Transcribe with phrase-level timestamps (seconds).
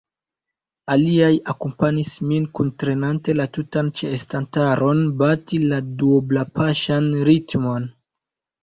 [0.93, 7.91] Aliaj akompanis min, kuntrenante la tutan ĉeestantaron bati la duoblapaŝan ritmon.